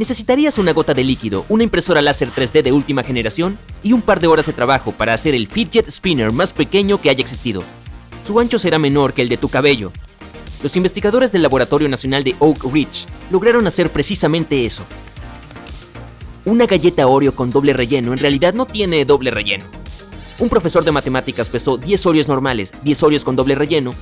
Necesitarías 0.00 0.56
una 0.56 0.72
gota 0.72 0.94
de 0.94 1.04
líquido, 1.04 1.44
una 1.50 1.62
impresora 1.62 2.00
láser 2.00 2.30
3D 2.30 2.62
de 2.62 2.72
última 2.72 3.02
generación 3.02 3.58
y 3.82 3.92
un 3.92 4.00
par 4.00 4.18
de 4.18 4.28
horas 4.28 4.46
de 4.46 4.54
trabajo 4.54 4.92
para 4.92 5.12
hacer 5.12 5.34
el 5.34 5.46
fidget 5.46 5.90
spinner 5.90 6.32
más 6.32 6.54
pequeño 6.54 6.98
que 6.98 7.10
haya 7.10 7.20
existido. 7.20 7.62
Su 8.24 8.40
ancho 8.40 8.58
será 8.58 8.78
menor 8.78 9.12
que 9.12 9.20
el 9.20 9.28
de 9.28 9.36
tu 9.36 9.50
cabello. 9.50 9.92
Los 10.62 10.74
investigadores 10.76 11.32
del 11.32 11.42
Laboratorio 11.42 11.86
Nacional 11.86 12.24
de 12.24 12.34
Oak 12.38 12.64
Ridge 12.72 13.04
lograron 13.30 13.66
hacer 13.66 13.90
precisamente 13.90 14.64
eso. 14.64 14.84
Una 16.46 16.64
galleta 16.64 17.06
Oreo 17.06 17.34
con 17.34 17.50
doble 17.50 17.74
relleno 17.74 18.14
en 18.14 18.20
realidad 18.20 18.54
no 18.54 18.64
tiene 18.64 19.04
doble 19.04 19.30
relleno. 19.30 19.66
Un 20.38 20.48
profesor 20.48 20.82
de 20.82 20.92
matemáticas 20.92 21.50
pesó 21.50 21.76
10 21.76 22.06
Oreos 22.06 22.26
normales, 22.26 22.72
10 22.84 23.02
Oreos 23.02 23.24
con 23.26 23.36
doble 23.36 23.54
relleno 23.54 23.92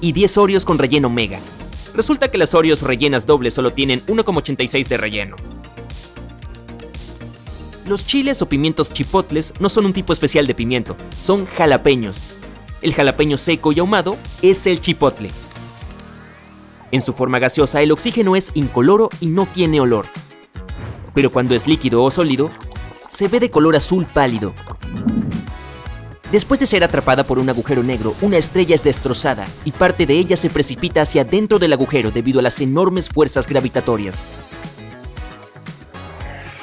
y 0.00 0.12
10 0.12 0.38
Oreos 0.38 0.64
con 0.64 0.78
relleno 0.78 1.10
mega. 1.10 1.40
Resulta 1.94 2.30
que 2.30 2.38
las 2.38 2.54
Oreos 2.54 2.82
rellenas 2.82 3.26
dobles 3.26 3.54
solo 3.54 3.72
tienen 3.72 4.04
1,86 4.06 4.88
de 4.88 4.96
relleno. 4.96 5.36
Los 7.86 8.06
chiles 8.06 8.40
o 8.42 8.48
pimientos 8.48 8.92
chipotles 8.92 9.52
no 9.58 9.68
son 9.68 9.86
un 9.86 9.92
tipo 9.92 10.12
especial 10.12 10.46
de 10.46 10.54
pimiento, 10.54 10.96
son 11.22 11.46
jalapeños. 11.46 12.22
El 12.82 12.94
jalapeño 12.94 13.36
seco 13.36 13.72
y 13.72 13.80
ahumado 13.80 14.16
es 14.42 14.66
el 14.66 14.80
chipotle. 14.80 15.30
En 16.92 17.02
su 17.02 17.12
forma 17.12 17.38
gaseosa 17.38 17.82
el 17.82 17.92
oxígeno 17.92 18.36
es 18.36 18.52
incoloro 18.54 19.08
y 19.20 19.26
no 19.26 19.46
tiene 19.46 19.80
olor. 19.80 20.06
Pero 21.14 21.30
cuando 21.30 21.54
es 21.54 21.66
líquido 21.66 22.02
o 22.02 22.10
sólido, 22.10 22.50
se 23.08 23.26
ve 23.26 23.40
de 23.40 23.50
color 23.50 23.74
azul 23.74 24.06
pálido. 24.06 24.54
Después 26.32 26.60
de 26.60 26.66
ser 26.66 26.84
atrapada 26.84 27.24
por 27.24 27.40
un 27.40 27.48
agujero 27.48 27.82
negro, 27.82 28.14
una 28.20 28.36
estrella 28.36 28.76
es 28.76 28.84
destrozada 28.84 29.48
y 29.64 29.72
parte 29.72 30.06
de 30.06 30.14
ella 30.14 30.36
se 30.36 30.48
precipita 30.48 31.02
hacia 31.02 31.24
dentro 31.24 31.58
del 31.58 31.72
agujero 31.72 32.12
debido 32.12 32.38
a 32.38 32.42
las 32.42 32.60
enormes 32.60 33.08
fuerzas 33.08 33.48
gravitatorias. 33.48 34.24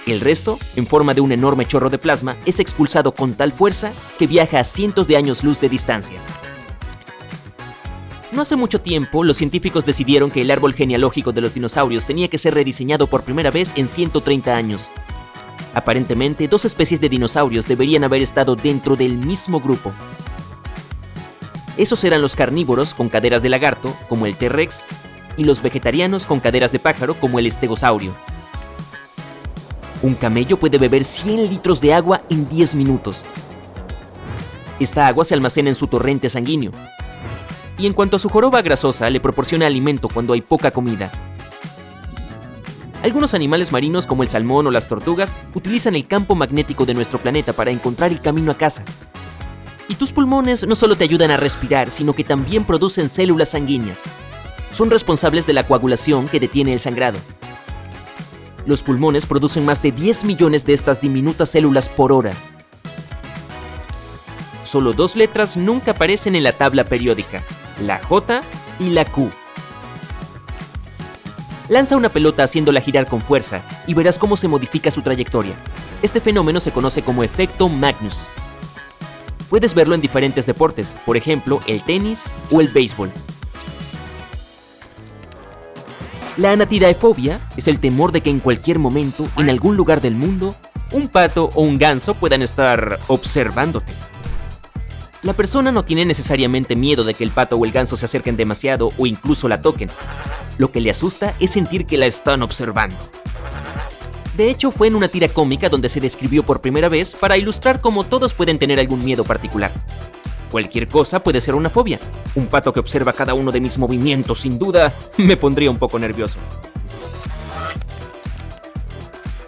El 0.05 0.21
resto, 0.21 0.57
en 0.77 0.87
forma 0.87 1.13
de 1.13 1.19
un 1.19 1.33
enorme 1.33 1.65
chorro 1.65 1.89
de 1.89 1.97
plasma, 1.97 2.37
es 2.45 2.61
expulsado 2.61 3.11
con 3.11 3.33
tal 3.33 3.51
fuerza 3.51 3.91
que 4.17 4.25
viaja 4.25 4.61
a 4.61 4.63
cientos 4.63 5.05
de 5.05 5.17
años 5.17 5.43
luz 5.43 5.59
de 5.59 5.67
distancia. 5.67 6.17
No 8.31 8.43
hace 8.43 8.55
mucho 8.55 8.79
tiempo, 8.79 9.25
los 9.25 9.35
científicos 9.35 9.85
decidieron 9.85 10.31
que 10.31 10.41
el 10.41 10.51
árbol 10.51 10.75
genealógico 10.75 11.33
de 11.33 11.41
los 11.41 11.55
dinosaurios 11.55 12.05
tenía 12.05 12.29
que 12.29 12.37
ser 12.37 12.53
rediseñado 12.53 13.07
por 13.07 13.23
primera 13.23 13.51
vez 13.51 13.73
en 13.75 13.89
130 13.89 14.55
años, 14.55 14.91
Aparentemente, 15.77 16.47
dos 16.47 16.65
especies 16.65 16.99
de 16.99 17.07
dinosaurios 17.07 17.67
deberían 17.67 18.03
haber 18.03 18.23
estado 18.23 18.55
dentro 18.55 18.95
del 18.95 19.15
mismo 19.15 19.59
grupo. 19.59 19.93
Esos 21.77 22.03
eran 22.03 22.19
los 22.19 22.35
carnívoros 22.35 22.95
con 22.95 23.09
caderas 23.09 23.43
de 23.43 23.49
lagarto, 23.49 23.95
como 24.09 24.25
el 24.25 24.35
T-Rex, 24.35 24.87
y 25.37 25.43
los 25.43 25.61
vegetarianos 25.61 26.25
con 26.25 26.39
caderas 26.39 26.71
de 26.71 26.79
pájaro, 26.79 27.13
como 27.13 27.37
el 27.37 27.45
estegosaurio. 27.45 28.11
Un 30.01 30.15
camello 30.15 30.57
puede 30.57 30.79
beber 30.79 31.03
100 31.03 31.47
litros 31.47 31.79
de 31.79 31.93
agua 31.93 32.23
en 32.27 32.49
10 32.49 32.73
minutos. 32.73 33.23
Esta 34.79 35.05
agua 35.05 35.25
se 35.25 35.35
almacena 35.35 35.69
en 35.69 35.75
su 35.75 35.85
torrente 35.85 36.27
sanguíneo. 36.27 36.71
Y 37.77 37.85
en 37.85 37.93
cuanto 37.93 38.17
a 38.17 38.19
su 38.19 38.29
joroba 38.29 38.63
grasosa, 38.63 39.11
le 39.11 39.19
proporciona 39.19 39.67
alimento 39.67 40.09
cuando 40.09 40.33
hay 40.33 40.41
poca 40.41 40.71
comida. 40.71 41.11
Algunos 43.07 43.33
animales 43.33 43.71
marinos 43.71 44.05
como 44.05 44.21
el 44.21 44.27
salmón 44.27 44.67
o 44.67 44.69
las 44.69 44.89
tortugas 44.89 45.33
utilizan 45.55 45.95
el 45.95 46.05
campo 46.05 46.35
magnético 46.35 46.85
de 46.85 46.93
nuestro 46.93 47.19
planeta 47.19 47.53
para 47.53 47.71
encontrar 47.71 48.11
el 48.11 48.19
camino 48.19 48.51
a 48.51 48.57
casa. 48.57 48.83
Y 49.87 49.95
tus 49.95 50.11
pulmones 50.11 50.67
no 50.67 50.75
solo 50.75 50.97
te 50.97 51.05
ayudan 51.05 51.31
a 51.31 51.37
respirar, 51.37 51.93
sino 51.93 52.11
que 52.11 52.25
también 52.25 52.65
producen 52.65 53.09
células 53.09 53.51
sanguíneas. 53.51 54.03
Son 54.71 54.91
responsables 54.91 55.47
de 55.47 55.53
la 55.53 55.65
coagulación 55.65 56.27
que 56.27 56.41
detiene 56.41 56.73
el 56.73 56.81
sangrado. 56.81 57.17
Los 58.65 58.83
pulmones 58.83 59.25
producen 59.25 59.63
más 59.63 59.81
de 59.81 59.93
10 59.93 60.25
millones 60.25 60.65
de 60.65 60.73
estas 60.73 60.99
diminutas 60.99 61.49
células 61.49 61.87
por 61.87 62.11
hora. 62.11 62.33
Solo 64.63 64.91
dos 64.91 65.15
letras 65.15 65.55
nunca 65.55 65.91
aparecen 65.91 66.35
en 66.35 66.43
la 66.43 66.51
tabla 66.51 66.83
periódica, 66.83 67.41
la 67.81 68.03
J 68.03 68.41
y 68.81 68.89
la 68.89 69.05
Q. 69.05 69.31
Lanza 71.69 71.97
una 71.97 72.09
pelota 72.09 72.43
haciéndola 72.43 72.79
girar 72.79 73.07
con 73.07 73.19
fuerza 73.19 73.61
y 73.87 73.93
verás 73.93 74.17
cómo 74.17 74.37
se 74.37 74.47
modifica 74.47 74.89
su 74.89 75.01
trayectoria. 75.01 75.55
Este 76.01 76.21
fenómeno 76.21 76.59
se 76.59 76.71
conoce 76.71 77.01
como 77.01 77.23
efecto 77.23 77.67
Magnus. 77.67 78.27
Puedes 79.49 79.73
verlo 79.73 79.95
en 79.95 80.01
diferentes 80.01 80.45
deportes, 80.45 80.95
por 81.05 81.17
ejemplo, 81.17 81.61
el 81.67 81.81
tenis 81.81 82.31
o 82.51 82.61
el 82.61 82.69
béisbol. 82.69 83.11
La 86.37 86.51
anatidaefobia 86.51 87.41
es 87.57 87.67
el 87.67 87.79
temor 87.79 88.11
de 88.11 88.21
que 88.21 88.29
en 88.29 88.39
cualquier 88.39 88.79
momento, 88.79 89.27
en 89.37 89.49
algún 89.49 89.75
lugar 89.75 90.01
del 90.01 90.15
mundo, 90.15 90.55
un 90.91 91.09
pato 91.09 91.49
o 91.55 91.63
un 91.63 91.77
ganso 91.77 92.13
puedan 92.13 92.43
estar 92.43 92.99
observándote. 93.07 93.91
La 95.23 95.33
persona 95.33 95.71
no 95.71 95.83
tiene 95.83 96.05
necesariamente 96.05 96.75
miedo 96.75 97.03
de 97.03 97.13
que 97.13 97.23
el 97.23 97.31
pato 97.31 97.57
o 97.57 97.65
el 97.65 97.71
ganso 97.71 97.97
se 97.97 98.05
acerquen 98.05 98.37
demasiado 98.37 98.91
o 98.97 99.05
incluso 99.05 99.47
la 99.47 99.61
toquen. 99.61 99.89
Lo 100.57 100.71
que 100.71 100.81
le 100.81 100.89
asusta 100.89 101.35
es 101.39 101.51
sentir 101.51 101.85
que 101.85 101.97
la 101.97 102.05
están 102.05 102.41
observando. 102.41 102.95
De 104.35 104.49
hecho, 104.49 104.71
fue 104.71 104.87
en 104.87 104.95
una 104.95 105.07
tira 105.07 105.27
cómica 105.27 105.69
donde 105.69 105.89
se 105.89 105.99
describió 105.99 106.43
por 106.43 106.61
primera 106.61 106.89
vez 106.89 107.15
para 107.15 107.37
ilustrar 107.37 107.81
cómo 107.81 108.03
todos 108.03 108.33
pueden 108.33 108.59
tener 108.59 108.79
algún 108.79 109.03
miedo 109.03 109.23
particular. 109.23 109.71
Cualquier 110.51 110.87
cosa 110.87 111.23
puede 111.23 111.41
ser 111.41 111.55
una 111.55 111.69
fobia. 111.69 111.99
Un 112.35 112.47
pato 112.47 112.71
que 112.71 112.79
observa 112.79 113.13
cada 113.13 113.33
uno 113.33 113.51
de 113.51 113.59
mis 113.59 113.77
movimientos, 113.77 114.41
sin 114.41 114.59
duda, 114.59 114.93
me 115.17 115.37
pondría 115.37 115.71
un 115.71 115.77
poco 115.77 115.99
nervioso. 115.99 116.37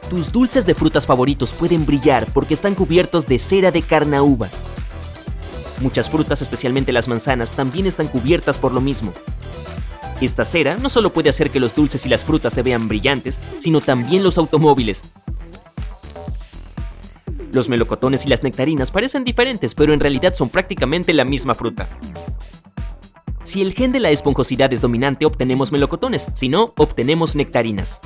Tus 0.09 0.31
dulces 0.31 0.65
de 0.65 0.73
frutas 0.73 1.05
favoritos 1.05 1.53
pueden 1.53 1.85
brillar 1.85 2.25
porque 2.33 2.55
están 2.55 2.73
cubiertos 2.73 3.27
de 3.27 3.37
cera 3.37 3.71
de 3.71 3.83
carnauba, 3.83 4.49
Muchas 5.81 6.09
frutas, 6.09 6.41
especialmente 6.41 6.91
las 6.91 7.07
manzanas, 7.07 7.51
también 7.51 7.85
están 7.85 8.07
cubiertas 8.07 8.57
por 8.57 8.73
lo 8.73 8.81
mismo. 8.81 9.13
Esta 10.21 10.43
cera 10.43 10.75
no 10.75 10.89
solo 10.89 11.13
puede 11.13 11.29
hacer 11.29 11.49
que 11.49 11.61
los 11.61 11.75
dulces 11.75 12.05
y 12.05 12.09
las 12.09 12.25
frutas 12.25 12.53
se 12.53 12.61
vean 12.61 12.89
brillantes, 12.89 13.39
sino 13.59 13.79
también 13.79 14.21
los 14.21 14.37
automóviles. 14.37 15.13
Los 17.53 17.69
melocotones 17.69 18.25
y 18.25 18.29
las 18.29 18.43
nectarinas 18.43 18.91
parecen 18.91 19.23
diferentes, 19.23 19.73
pero 19.73 19.93
en 19.93 19.99
realidad 19.99 20.33
son 20.33 20.49
prácticamente 20.49 21.13
la 21.13 21.23
misma 21.23 21.55
fruta. 21.55 21.87
Si 23.45 23.61
el 23.61 23.73
gen 23.73 23.91
de 23.91 23.99
la 23.99 24.11
esponjosidad 24.11 24.71
es 24.73 24.81
dominante, 24.81 25.25
obtenemos 25.25 25.71
melocotones, 25.71 26.27
si 26.35 26.49
no, 26.49 26.73
obtenemos 26.77 27.35
nectarinas. 27.35 28.01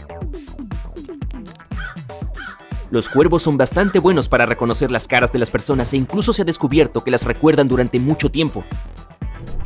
Los 2.92 3.10
cuervos 3.10 3.42
son 3.42 3.58
bastante 3.58 3.98
buenos 3.98 4.30
para 4.30 4.46
reconocer 4.46 4.92
las 4.92 5.08
caras 5.08 5.34
de 5.34 5.40
las 5.40 5.50
personas 5.50 5.92
e 5.94 5.98
incluso 5.98 6.32
se 6.32 6.44
ha 6.44 6.46
descubierto 6.46 7.04
que 7.04 7.10
las 7.10 7.26
recuerdan 7.26 7.68
durante 7.68 8.00
mucho 8.00 8.30
tiempo. 8.30 8.64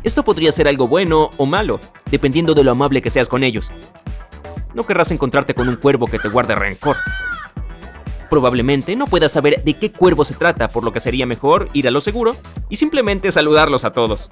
Esto 0.02 0.24
podría 0.24 0.52
ser 0.52 0.68
algo 0.68 0.86
bueno 0.86 1.30
o 1.36 1.46
malo, 1.46 1.80
dependiendo 2.10 2.54
de 2.54 2.64
lo 2.64 2.70
amable 2.70 3.02
que 3.02 3.10
seas 3.10 3.28
con 3.28 3.42
ellos. 3.42 3.72
No 4.74 4.84
querrás 4.84 5.10
encontrarte 5.10 5.54
con 5.54 5.68
un 5.68 5.76
cuervo 5.76 6.06
que 6.06 6.18
te 6.18 6.28
guarde 6.28 6.54
rencor. 6.54 6.96
Probablemente 8.30 8.94
no 8.94 9.06
puedas 9.06 9.32
saber 9.32 9.64
de 9.64 9.78
qué 9.78 9.90
cuervo 9.90 10.24
se 10.24 10.34
trata, 10.34 10.68
por 10.68 10.84
lo 10.84 10.92
que 10.92 11.00
sería 11.00 11.26
mejor 11.26 11.70
ir 11.72 11.88
a 11.88 11.90
lo 11.90 12.00
seguro 12.00 12.36
y 12.68 12.76
simplemente 12.76 13.32
saludarlos 13.32 13.84
a 13.84 13.92
todos. 13.92 14.30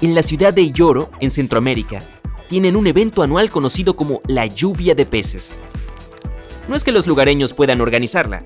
En 0.00 0.14
la 0.14 0.22
ciudad 0.22 0.52
de 0.52 0.72
Lloro, 0.72 1.10
en 1.20 1.30
Centroamérica, 1.30 2.02
tienen 2.48 2.76
un 2.76 2.86
evento 2.86 3.22
anual 3.22 3.50
conocido 3.50 3.96
como 3.96 4.20
la 4.26 4.46
lluvia 4.46 4.94
de 4.94 5.06
peces. 5.06 5.56
No 6.68 6.74
es 6.74 6.84
que 6.84 6.92
los 6.92 7.06
lugareños 7.06 7.52
puedan 7.52 7.80
organizarla. 7.80 8.44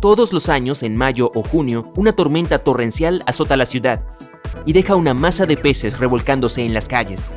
Todos 0.00 0.34
los 0.34 0.48
años, 0.50 0.82
en 0.82 0.94
mayo 0.94 1.32
o 1.34 1.42
junio, 1.42 1.90
una 1.96 2.12
tormenta 2.12 2.58
torrencial 2.58 3.22
azota 3.26 3.56
la 3.56 3.64
ciudad 3.64 4.02
y 4.66 4.72
deja 4.72 4.94
una 4.94 5.14
masa 5.14 5.46
de 5.46 5.56
peces 5.56 5.98
revolcándose 5.98 6.62
en 6.62 6.74
las 6.74 6.86
calles. 6.88 7.30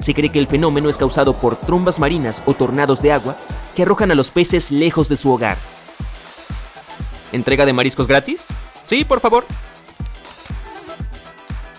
Se 0.00 0.14
cree 0.14 0.30
que 0.30 0.38
el 0.38 0.46
fenómeno 0.46 0.88
es 0.88 0.96
causado 0.96 1.34
por 1.34 1.56
trombas 1.56 1.98
marinas 1.98 2.42
o 2.46 2.54
tornados 2.54 3.02
de 3.02 3.12
agua 3.12 3.36
que 3.74 3.82
arrojan 3.82 4.10
a 4.10 4.14
los 4.14 4.30
peces 4.30 4.70
lejos 4.70 5.08
de 5.08 5.16
su 5.16 5.30
hogar. 5.30 5.58
¿Entrega 7.32 7.66
de 7.66 7.74
mariscos 7.74 8.06
gratis? 8.06 8.48
Sí, 8.86 9.04
por 9.04 9.20
favor. 9.20 9.44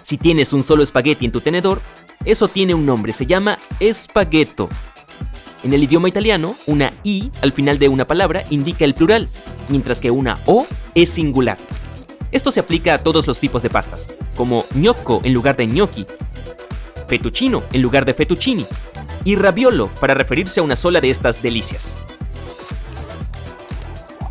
Si 0.03 0.17
tienes 0.17 0.53
un 0.53 0.63
solo 0.63 0.83
espagueti 0.83 1.25
en 1.25 1.31
tu 1.31 1.41
tenedor, 1.41 1.81
eso 2.23 2.47
tiene 2.47 2.75
un 2.75 2.85
nombre, 2.85 3.13
se 3.13 3.25
llama 3.25 3.57
spaghetto. 3.81 4.69
En 5.63 5.73
el 5.73 5.83
idioma 5.83 6.07
italiano, 6.07 6.55
una 6.67 6.93
i 7.03 7.31
al 7.41 7.51
final 7.51 7.79
de 7.79 7.89
una 7.89 8.05
palabra 8.07 8.45
indica 8.49 8.85
el 8.85 8.93
plural, 8.93 9.29
mientras 9.67 9.99
que 9.99 10.09
una 10.09 10.39
o 10.45 10.65
es 10.95 11.09
singular. 11.09 11.57
Esto 12.31 12.51
se 12.51 12.61
aplica 12.61 12.93
a 12.93 12.97
todos 12.99 13.27
los 13.27 13.39
tipos 13.39 13.61
de 13.61 13.69
pastas, 13.69 14.09
como 14.37 14.65
gnocco 14.73 15.19
en 15.23 15.33
lugar 15.33 15.57
de 15.57 15.67
gnocchi, 15.67 16.05
fettuccino 17.07 17.63
en 17.73 17.81
lugar 17.81 18.05
de 18.05 18.13
fettuccini, 18.13 18.65
y 19.25 19.35
raviolo 19.35 19.87
para 19.99 20.13
referirse 20.13 20.61
a 20.61 20.63
una 20.63 20.75
sola 20.77 21.01
de 21.01 21.09
estas 21.09 21.41
delicias. 21.41 21.97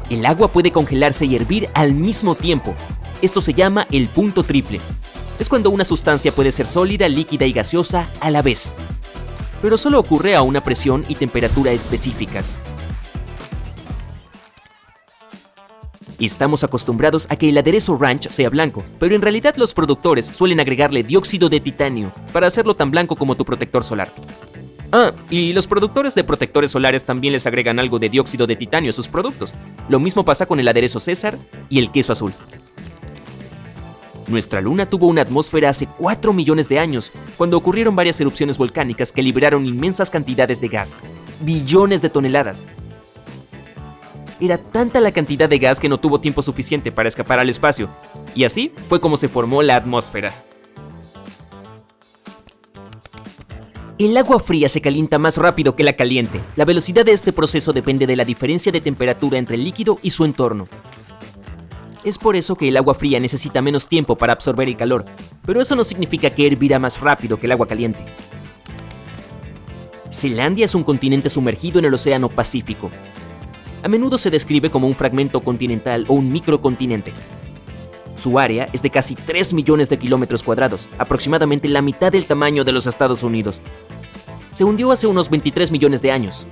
El 0.08 0.24
agua 0.24 0.48
puede 0.48 0.70
congelarse 0.70 1.26
y 1.26 1.36
hervir 1.36 1.68
al 1.74 1.92
mismo 1.92 2.34
tiempo. 2.34 2.74
Esto 3.20 3.42
se 3.42 3.52
llama 3.52 3.86
el 3.90 4.08
punto 4.08 4.44
triple. 4.44 4.80
Es 5.38 5.50
cuando 5.50 5.68
una 5.68 5.84
sustancia 5.84 6.32
puede 6.32 6.52
ser 6.52 6.66
sólida, 6.66 7.08
líquida 7.08 7.44
y 7.44 7.52
gaseosa 7.52 8.08
a 8.20 8.30
la 8.30 8.40
vez. 8.40 8.72
Pero 9.60 9.76
solo 9.76 9.98
ocurre 9.98 10.34
a 10.34 10.42
una 10.42 10.62
presión 10.62 11.04
y 11.08 11.14
temperatura 11.14 11.72
específicas. 11.72 12.60
Estamos 16.18 16.64
acostumbrados 16.64 17.28
a 17.30 17.36
que 17.36 17.48
el 17.48 17.58
aderezo 17.58 17.96
ranch 17.96 18.28
sea 18.30 18.50
blanco, 18.50 18.84
pero 18.98 19.14
en 19.14 19.22
realidad 19.22 19.54
los 19.56 19.72
productores 19.72 20.26
suelen 20.26 20.58
agregarle 20.58 21.04
dióxido 21.04 21.48
de 21.48 21.60
titanio 21.60 22.12
para 22.32 22.48
hacerlo 22.48 22.74
tan 22.74 22.90
blanco 22.90 23.14
como 23.14 23.36
tu 23.36 23.44
protector 23.44 23.84
solar. 23.84 24.10
Ah, 24.90 25.12
y 25.30 25.52
los 25.52 25.66
productores 25.66 26.14
de 26.14 26.24
protectores 26.24 26.72
solares 26.72 27.04
también 27.04 27.32
les 27.32 27.46
agregan 27.46 27.78
algo 27.78 27.98
de 27.98 28.08
dióxido 28.08 28.46
de 28.46 28.56
titanio 28.56 28.90
a 28.90 28.94
sus 28.94 29.06
productos. 29.06 29.54
Lo 29.88 30.00
mismo 30.00 30.24
pasa 30.24 30.46
con 30.46 30.58
el 30.58 30.66
aderezo 30.66 30.98
César 30.98 31.38
y 31.68 31.78
el 31.78 31.92
queso 31.92 32.14
azul. 32.14 32.32
Nuestra 34.28 34.60
luna 34.60 34.84
tuvo 34.88 35.06
una 35.06 35.22
atmósfera 35.22 35.70
hace 35.70 35.86
4 35.86 36.34
millones 36.34 36.68
de 36.68 36.78
años, 36.78 37.12
cuando 37.38 37.56
ocurrieron 37.56 37.96
varias 37.96 38.20
erupciones 38.20 38.58
volcánicas 38.58 39.10
que 39.10 39.22
liberaron 39.22 39.64
inmensas 39.64 40.10
cantidades 40.10 40.60
de 40.60 40.68
gas, 40.68 40.98
billones 41.40 42.02
de 42.02 42.10
toneladas. 42.10 42.68
Era 44.38 44.58
tanta 44.58 45.00
la 45.00 45.12
cantidad 45.12 45.48
de 45.48 45.58
gas 45.58 45.80
que 45.80 45.88
no 45.88 45.98
tuvo 45.98 46.20
tiempo 46.20 46.42
suficiente 46.42 46.92
para 46.92 47.08
escapar 47.08 47.38
al 47.38 47.48
espacio, 47.48 47.88
y 48.34 48.44
así 48.44 48.70
fue 48.88 49.00
como 49.00 49.16
se 49.16 49.28
formó 49.28 49.62
la 49.62 49.76
atmósfera. 49.76 50.44
El 53.98 54.16
agua 54.16 54.38
fría 54.38 54.68
se 54.68 54.80
calienta 54.80 55.18
más 55.18 55.38
rápido 55.38 55.74
que 55.74 55.82
la 55.82 55.94
caliente. 55.94 56.40
La 56.54 56.64
velocidad 56.64 57.04
de 57.04 57.12
este 57.12 57.32
proceso 57.32 57.72
depende 57.72 58.06
de 58.06 58.14
la 58.14 58.24
diferencia 58.24 58.70
de 58.70 58.80
temperatura 58.80 59.38
entre 59.38 59.56
el 59.56 59.64
líquido 59.64 59.98
y 60.02 60.10
su 60.10 60.24
entorno. 60.24 60.68
Es 62.08 62.16
por 62.16 62.36
eso 62.36 62.56
que 62.56 62.68
el 62.68 62.76
agua 62.78 62.94
fría 62.94 63.20
necesita 63.20 63.60
menos 63.60 63.86
tiempo 63.86 64.16
para 64.16 64.32
absorber 64.32 64.66
el 64.66 64.78
calor, 64.78 65.04
pero 65.44 65.60
eso 65.60 65.76
no 65.76 65.84
significa 65.84 66.30
que 66.30 66.46
hervirá 66.46 66.78
más 66.78 66.98
rápido 67.02 67.38
que 67.38 67.44
el 67.44 67.52
agua 67.52 67.68
caliente. 67.68 68.02
Zelandia 70.10 70.64
es 70.64 70.74
un 70.74 70.84
continente 70.84 71.28
sumergido 71.28 71.78
en 71.78 71.84
el 71.84 71.92
Océano 71.92 72.30
Pacífico. 72.30 72.88
A 73.82 73.88
menudo 73.88 74.16
se 74.16 74.30
describe 74.30 74.70
como 74.70 74.86
un 74.86 74.94
fragmento 74.94 75.40
continental 75.40 76.06
o 76.08 76.14
un 76.14 76.32
microcontinente. 76.32 77.12
Su 78.16 78.38
área 78.38 78.70
es 78.72 78.80
de 78.80 78.88
casi 78.88 79.14
3 79.14 79.52
millones 79.52 79.90
de 79.90 79.98
kilómetros 79.98 80.42
cuadrados, 80.42 80.88
aproximadamente 80.96 81.68
la 81.68 81.82
mitad 81.82 82.10
del 82.10 82.24
tamaño 82.24 82.64
de 82.64 82.72
los 82.72 82.86
Estados 82.86 83.22
Unidos. 83.22 83.60
Se 84.54 84.64
hundió 84.64 84.92
hace 84.92 85.06
unos 85.06 85.28
23 85.28 85.70
millones 85.70 86.00
de 86.00 86.10
años. 86.10 86.46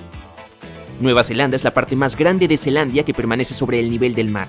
Nueva 1.01 1.25
Zelanda 1.25 1.57
es 1.57 1.65
la 1.65 1.73
parte 1.73 1.97
más 1.97 2.15
grande 2.15 2.47
de 2.47 2.59
Zelandia 2.59 3.07
que 3.07 3.15
permanece 3.15 3.55
sobre 3.55 3.81
el 3.81 3.91
nivel 3.91 4.15
del 4.15 4.29
mar. 4.29 4.49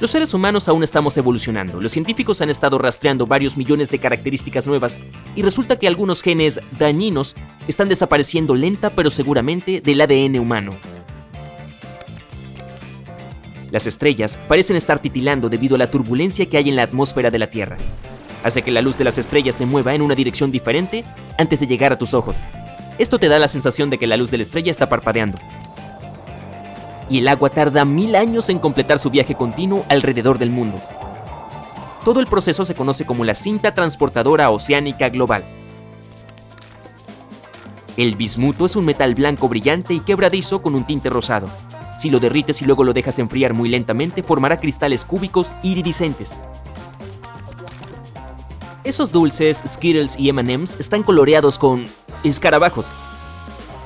Los 0.00 0.12
seres 0.12 0.32
humanos 0.32 0.66
aún 0.66 0.82
estamos 0.82 1.14
evolucionando. 1.18 1.78
Los 1.78 1.92
científicos 1.92 2.40
han 2.40 2.48
estado 2.48 2.78
rastreando 2.78 3.26
varios 3.26 3.58
millones 3.58 3.90
de 3.90 3.98
características 3.98 4.66
nuevas 4.66 4.96
y 5.36 5.42
resulta 5.42 5.78
que 5.78 5.86
algunos 5.86 6.22
genes 6.22 6.58
dañinos 6.78 7.36
están 7.68 7.90
desapareciendo 7.90 8.54
lenta 8.54 8.88
pero 8.88 9.10
seguramente 9.10 9.82
del 9.82 10.00
ADN 10.00 10.38
humano. 10.38 10.74
Las 13.70 13.86
estrellas 13.86 14.38
parecen 14.48 14.76
estar 14.76 15.00
titilando 15.00 15.50
debido 15.50 15.74
a 15.74 15.78
la 15.78 15.90
turbulencia 15.90 16.46
que 16.46 16.56
hay 16.56 16.70
en 16.70 16.76
la 16.76 16.84
atmósfera 16.84 17.30
de 17.30 17.38
la 17.38 17.50
Tierra. 17.50 17.76
Hace 18.42 18.62
que 18.62 18.70
la 18.70 18.80
luz 18.80 18.96
de 18.96 19.04
las 19.04 19.18
estrellas 19.18 19.54
se 19.54 19.66
mueva 19.66 19.94
en 19.94 20.00
una 20.00 20.14
dirección 20.14 20.50
diferente 20.50 21.04
antes 21.36 21.60
de 21.60 21.66
llegar 21.66 21.92
a 21.92 21.98
tus 21.98 22.14
ojos. 22.14 22.38
Esto 22.98 23.18
te 23.18 23.28
da 23.28 23.38
la 23.38 23.48
sensación 23.48 23.90
de 23.90 23.98
que 23.98 24.06
la 24.06 24.16
luz 24.16 24.30
de 24.30 24.38
la 24.38 24.44
estrella 24.44 24.70
está 24.70 24.88
parpadeando 24.88 25.38
y 27.10 27.18
el 27.18 27.28
agua 27.28 27.50
tarda 27.50 27.84
mil 27.84 28.14
años 28.14 28.48
en 28.48 28.60
completar 28.60 28.98
su 28.98 29.10
viaje 29.10 29.34
continuo 29.34 29.84
alrededor 29.88 30.38
del 30.38 30.50
mundo. 30.50 30.80
Todo 32.04 32.20
el 32.20 32.26
proceso 32.26 32.64
se 32.64 32.74
conoce 32.74 33.04
como 33.04 33.24
la 33.24 33.34
cinta 33.34 33.74
transportadora 33.74 34.48
oceánica 34.50 35.10
global. 35.10 35.44
El 37.96 38.16
bismuto 38.16 38.64
es 38.64 38.76
un 38.76 38.86
metal 38.86 39.14
blanco 39.14 39.48
brillante 39.48 39.92
y 39.92 40.00
quebradizo 40.00 40.62
con 40.62 40.74
un 40.74 40.86
tinte 40.86 41.10
rosado. 41.10 41.48
Si 41.98 42.08
lo 42.08 42.20
derrites 42.20 42.62
y 42.62 42.64
luego 42.64 42.84
lo 42.84 42.94
dejas 42.94 43.18
enfriar 43.18 43.52
muy 43.52 43.68
lentamente, 43.68 44.22
formará 44.22 44.58
cristales 44.58 45.04
cúbicos 45.04 45.54
iridiscentes. 45.62 46.38
Esos 48.84 49.12
dulces, 49.12 49.62
Skittles 49.66 50.18
y 50.18 50.32
MMs 50.32 50.80
están 50.80 51.02
coloreados 51.02 51.58
con 51.58 51.84
escarabajos. 52.24 52.90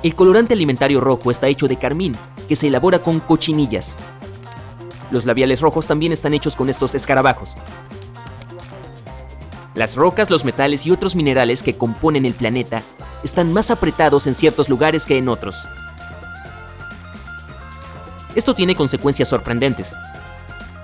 El 0.04 0.14
colorante 0.14 0.54
alimentario 0.54 1.00
rojo 1.00 1.32
está 1.32 1.48
hecho 1.48 1.66
de 1.66 1.76
carmín, 1.76 2.14
que 2.48 2.56
se 2.56 2.68
elabora 2.68 3.00
con 3.00 3.20
cochinillas. 3.20 3.96
Los 5.10 5.26
labiales 5.26 5.60
rojos 5.60 5.86
también 5.86 6.12
están 6.12 6.34
hechos 6.34 6.56
con 6.56 6.68
estos 6.68 6.94
escarabajos. 6.94 7.56
Las 9.74 9.96
rocas, 9.96 10.30
los 10.30 10.44
metales 10.44 10.86
y 10.86 10.90
otros 10.90 11.16
minerales 11.16 11.62
que 11.62 11.74
componen 11.74 12.24
el 12.26 12.34
planeta 12.34 12.82
están 13.24 13.52
más 13.52 13.70
apretados 13.70 14.26
en 14.26 14.34
ciertos 14.34 14.68
lugares 14.68 15.06
que 15.06 15.18
en 15.18 15.28
otros. 15.28 15.68
Esto 18.34 18.54
tiene 18.54 18.74
consecuencias 18.74 19.28
sorprendentes. 19.28 19.96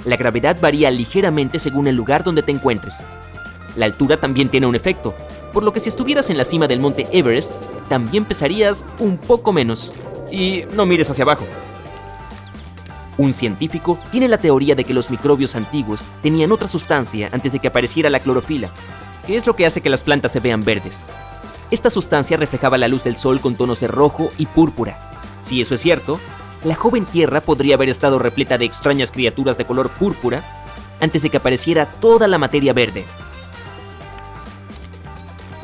La 0.04 0.16
gravedad 0.16 0.56
varía 0.60 0.90
ligeramente 0.90 1.58
según 1.58 1.86
el 1.86 1.96
lugar 1.96 2.24
donde 2.24 2.42
te 2.42 2.52
encuentres. 2.52 3.04
La 3.76 3.86
altura 3.86 4.16
también 4.16 4.48
tiene 4.48 4.66
un 4.66 4.74
efecto, 4.74 5.14
por 5.52 5.62
lo 5.62 5.72
que 5.72 5.80
si 5.80 5.88
estuvieras 5.88 6.30
en 6.30 6.38
la 6.38 6.44
cima 6.44 6.66
del 6.66 6.80
monte 6.80 7.06
Everest, 7.12 7.52
también 7.88 8.24
pesarías 8.24 8.84
un 8.98 9.18
poco 9.18 9.52
menos 9.52 9.92
y 10.30 10.64
no 10.74 10.86
mires 10.86 11.10
hacia 11.10 11.24
abajo. 11.24 11.46
Un 13.18 13.34
científico 13.34 13.98
tiene 14.10 14.28
la 14.28 14.38
teoría 14.38 14.74
de 14.74 14.84
que 14.84 14.94
los 14.94 15.10
microbios 15.10 15.54
antiguos 15.54 16.04
tenían 16.22 16.52
otra 16.52 16.68
sustancia 16.68 17.28
antes 17.32 17.52
de 17.52 17.58
que 17.58 17.68
apareciera 17.68 18.08
la 18.08 18.20
clorofila, 18.20 18.70
que 19.26 19.36
es 19.36 19.46
lo 19.46 19.54
que 19.54 19.66
hace 19.66 19.80
que 19.80 19.90
las 19.90 20.02
plantas 20.02 20.32
se 20.32 20.40
vean 20.40 20.64
verdes. 20.64 21.00
Esta 21.70 21.90
sustancia 21.90 22.36
reflejaba 22.36 22.78
la 22.78 22.88
luz 22.88 23.04
del 23.04 23.16
sol 23.16 23.40
con 23.40 23.56
tonos 23.56 23.80
de 23.80 23.88
rojo 23.88 24.32
y 24.38 24.46
púrpura. 24.46 24.98
Si 25.42 25.60
eso 25.60 25.74
es 25.74 25.80
cierto, 25.80 26.18
la 26.64 26.74
joven 26.74 27.06
Tierra 27.06 27.40
podría 27.40 27.74
haber 27.74 27.88
estado 27.88 28.18
repleta 28.18 28.58
de 28.58 28.64
extrañas 28.64 29.12
criaturas 29.12 29.56
de 29.56 29.64
color 29.64 29.90
púrpura 29.90 30.42
antes 31.00 31.22
de 31.22 31.30
que 31.30 31.38
apareciera 31.38 31.86
toda 31.86 32.26
la 32.26 32.38
materia 32.38 32.72
verde. 32.72 33.04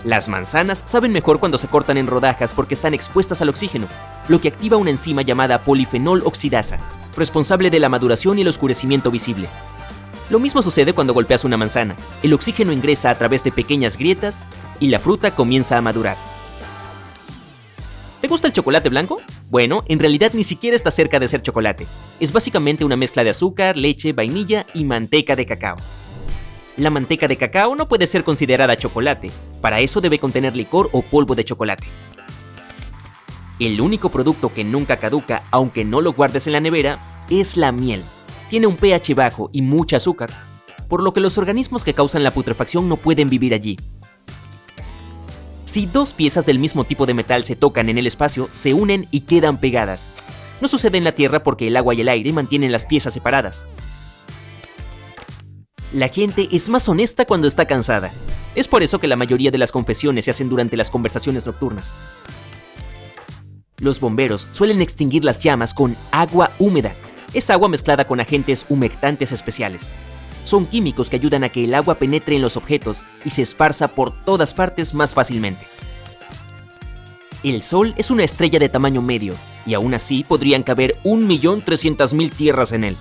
Las 0.06 0.28
manzanas 0.28 0.84
saben 0.86 1.10
mejor 1.10 1.40
cuando 1.40 1.58
se 1.58 1.66
cortan 1.66 1.96
en 1.96 2.06
rodajas 2.06 2.54
porque 2.54 2.74
están 2.74 2.94
expuestas 2.94 3.42
al 3.42 3.48
oxígeno, 3.48 3.88
lo 4.28 4.40
que 4.40 4.46
activa 4.46 4.76
una 4.76 4.90
enzima 4.90 5.22
llamada 5.22 5.62
polifenol 5.62 6.22
oxidasa, 6.24 6.78
responsable 7.16 7.70
de 7.70 7.80
la 7.80 7.88
maduración 7.88 8.38
y 8.38 8.42
el 8.42 8.46
oscurecimiento 8.46 9.10
visible. 9.10 9.48
Lo 10.30 10.38
mismo 10.38 10.62
sucede 10.62 10.92
cuando 10.92 11.12
golpeas 11.12 11.42
una 11.42 11.56
manzana. 11.56 11.96
El 12.22 12.34
oxígeno 12.34 12.70
ingresa 12.70 13.10
a 13.10 13.18
través 13.18 13.42
de 13.42 13.50
pequeñas 13.50 13.98
grietas 13.98 14.46
y 14.78 14.86
la 14.86 15.00
fruta 15.00 15.34
comienza 15.34 15.76
a 15.76 15.82
madurar. 15.82 16.16
¿Te 18.20 18.28
gusta 18.28 18.46
el 18.46 18.52
chocolate 18.52 18.90
blanco? 18.90 19.20
Bueno, 19.50 19.82
en 19.88 19.98
realidad 19.98 20.30
ni 20.34 20.44
siquiera 20.44 20.76
está 20.76 20.92
cerca 20.92 21.18
de 21.18 21.26
ser 21.26 21.42
chocolate. 21.42 21.84
Es 22.20 22.30
básicamente 22.30 22.84
una 22.84 22.94
mezcla 22.94 23.24
de 23.24 23.30
azúcar, 23.30 23.76
leche, 23.76 24.12
vainilla 24.12 24.66
y 24.72 24.84
manteca 24.84 25.34
de 25.34 25.46
cacao. 25.46 25.78
La 26.76 26.90
manteca 26.90 27.26
de 27.26 27.38
cacao 27.38 27.74
no 27.74 27.88
puede 27.88 28.06
ser 28.06 28.22
considerada 28.22 28.76
chocolate, 28.76 29.30
para 29.62 29.80
eso 29.80 30.02
debe 30.02 30.18
contener 30.18 30.54
licor 30.54 30.90
o 30.92 31.00
polvo 31.00 31.34
de 31.34 31.44
chocolate. 31.44 31.86
El 33.58 33.80
único 33.80 34.10
producto 34.10 34.52
que 34.52 34.62
nunca 34.62 34.98
caduca, 34.98 35.42
aunque 35.50 35.86
no 35.86 36.02
lo 36.02 36.12
guardes 36.12 36.46
en 36.46 36.52
la 36.52 36.60
nevera, 36.60 36.98
es 37.30 37.56
la 37.56 37.72
miel. 37.72 38.02
Tiene 38.50 38.66
un 38.66 38.76
pH 38.76 39.14
bajo 39.14 39.48
y 39.52 39.62
mucha 39.62 39.96
azúcar, 39.96 40.30
por 40.88 41.02
lo 41.02 41.14
que 41.14 41.20
los 41.20 41.38
organismos 41.38 41.82
que 41.82 41.94
causan 41.94 42.22
la 42.22 42.30
putrefacción 42.30 42.90
no 42.90 42.98
pueden 42.98 43.30
vivir 43.30 43.54
allí. 43.54 43.78
Si 45.64 45.86
dos 45.86 46.12
piezas 46.12 46.44
del 46.44 46.58
mismo 46.58 46.84
tipo 46.84 47.06
de 47.06 47.14
metal 47.14 47.44
se 47.44 47.56
tocan 47.56 47.88
en 47.88 47.96
el 47.96 48.06
espacio, 48.06 48.48
se 48.50 48.74
unen 48.74 49.08
y 49.10 49.22
quedan 49.22 49.58
pegadas. 49.58 50.10
No 50.60 50.68
sucede 50.68 50.98
en 50.98 51.04
la 51.04 51.12
Tierra 51.12 51.42
porque 51.42 51.68
el 51.68 51.76
agua 51.76 51.94
y 51.94 52.02
el 52.02 52.10
aire 52.10 52.32
mantienen 52.34 52.72
las 52.72 52.84
piezas 52.84 53.14
separadas. 53.14 53.64
La 55.92 56.08
gente 56.08 56.48
es 56.50 56.68
más 56.68 56.88
honesta 56.88 57.26
cuando 57.26 57.46
está 57.46 57.64
cansada. 57.64 58.10
Es 58.56 58.66
por 58.66 58.82
eso 58.82 58.98
que 58.98 59.06
la 59.06 59.14
mayoría 59.16 59.52
de 59.52 59.58
las 59.58 59.70
confesiones 59.70 60.24
se 60.24 60.32
hacen 60.32 60.48
durante 60.48 60.76
las 60.76 60.90
conversaciones 60.90 61.46
nocturnas. 61.46 61.92
Los 63.78 64.00
bomberos 64.00 64.48
suelen 64.50 64.82
extinguir 64.82 65.24
las 65.24 65.38
llamas 65.38 65.74
con 65.74 65.96
agua 66.10 66.50
húmeda. 66.58 66.94
Es 67.34 67.50
agua 67.50 67.68
mezclada 67.68 68.04
con 68.04 68.18
agentes 68.20 68.66
humectantes 68.68 69.30
especiales. 69.32 69.90
son 70.44 70.64
químicos 70.64 71.10
que 71.10 71.16
ayudan 71.16 71.42
a 71.42 71.48
que 71.48 71.64
el 71.64 71.74
agua 71.74 71.96
penetre 71.96 72.36
en 72.36 72.42
los 72.42 72.56
objetos 72.56 73.04
y 73.24 73.30
se 73.30 73.42
esparza 73.42 73.88
por 73.88 74.12
todas 74.24 74.54
partes 74.54 74.94
más 74.94 75.12
fácilmente. 75.12 75.66
El 77.42 77.62
Sol 77.62 77.94
es 77.96 78.10
una 78.10 78.22
estrella 78.22 78.60
de 78.60 78.68
tamaño 78.68 79.02
medio, 79.02 79.34
y 79.66 79.74
aún 79.74 79.92
así 79.92 80.24
podrían 80.24 80.62
caber 80.62 80.96
1.300.000 81.02 82.30
tierras 82.30 82.70
en 82.70 82.84
él. 82.84 82.96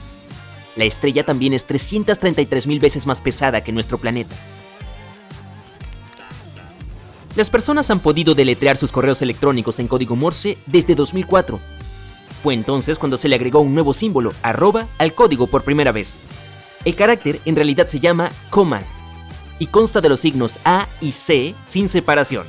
La 0.76 0.84
estrella 0.84 1.26
también 1.26 1.54
es 1.54 1.68
333.000 1.68 2.80
veces 2.80 3.08
más 3.08 3.22
pesada 3.22 3.64
que 3.64 3.72
nuestro 3.72 3.98
planeta. 3.98 4.36
Las 7.36 7.50
personas 7.50 7.90
han 7.92 8.00
podido 8.00 8.34
deletrear 8.34 8.78
sus 8.78 8.92
correos 8.92 9.22
electrónicos 9.22 9.80
en 9.80 9.88
código 9.88 10.16
Morse 10.16 10.58
desde 10.66 10.96
2004. 10.96 11.60
Fue 12.42 12.54
entonces 12.54 12.98
cuando 12.98 13.18
se 13.18 13.28
le 13.28 13.36
agregó 13.36 13.60
un 13.60 13.74
nuevo 13.74 13.94
símbolo, 13.94 14.32
arroba, 14.42 14.88
al 14.98 15.14
código 15.14 15.48
por 15.48 15.64
primera 15.64 15.92
vez. 15.92 16.16
El 16.86 16.96
carácter 16.96 17.40
en 17.46 17.56
realidad 17.56 17.88
se 17.88 18.00
llama 18.00 18.32
command 18.50 18.86
y 19.60 19.68
consta 19.68 20.00
de 20.02 20.10
los 20.10 20.20
signos 20.20 20.60
A 20.64 20.88
y 21.02 21.12
C 21.12 21.56
sin 21.68 21.90
separación. 21.90 22.46